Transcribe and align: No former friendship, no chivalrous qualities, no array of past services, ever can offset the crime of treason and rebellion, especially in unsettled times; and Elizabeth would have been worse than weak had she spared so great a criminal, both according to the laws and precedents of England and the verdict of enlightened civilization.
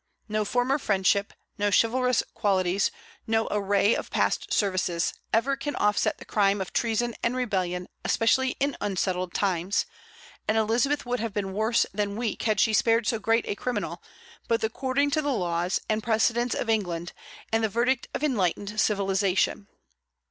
No 0.27 0.43
former 0.45 0.79
friendship, 0.79 1.31
no 1.59 1.69
chivalrous 1.69 2.23
qualities, 2.33 2.89
no 3.27 3.47
array 3.51 3.93
of 3.95 4.09
past 4.09 4.51
services, 4.51 5.13
ever 5.31 5.55
can 5.55 5.75
offset 5.75 6.17
the 6.17 6.25
crime 6.25 6.59
of 6.59 6.73
treason 6.73 7.13
and 7.21 7.35
rebellion, 7.35 7.87
especially 8.03 8.55
in 8.59 8.75
unsettled 8.81 9.31
times; 9.35 9.85
and 10.47 10.57
Elizabeth 10.57 11.05
would 11.05 11.19
have 11.19 11.35
been 11.35 11.53
worse 11.53 11.85
than 11.93 12.15
weak 12.15 12.41
had 12.49 12.59
she 12.59 12.73
spared 12.73 13.05
so 13.05 13.19
great 13.19 13.45
a 13.47 13.53
criminal, 13.53 14.01
both 14.47 14.63
according 14.63 15.11
to 15.11 15.21
the 15.21 15.29
laws 15.29 15.79
and 15.87 16.01
precedents 16.01 16.55
of 16.55 16.67
England 16.67 17.13
and 17.53 17.63
the 17.63 17.69
verdict 17.69 18.07
of 18.15 18.23
enlightened 18.23 18.81
civilization. 18.81 19.67